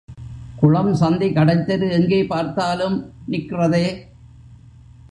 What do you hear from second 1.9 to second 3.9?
எங்கே பார்த்தாலும் நிக்றதே.